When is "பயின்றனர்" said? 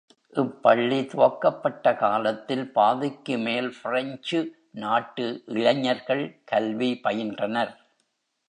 7.03-7.73